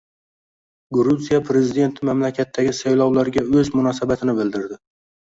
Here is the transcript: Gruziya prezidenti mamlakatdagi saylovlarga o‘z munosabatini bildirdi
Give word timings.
Gruziya 0.97 1.39
prezidenti 1.49 2.07
mamlakatdagi 2.09 2.71
saylovlarga 2.79 3.43
o‘z 3.61 3.69
munosabatini 3.81 4.35
bildirdi 4.41 4.79